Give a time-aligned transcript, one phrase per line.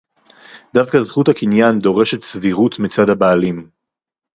[0.73, 3.69] דווקא זכות הקניין דורשת סבירות מצד הבעלים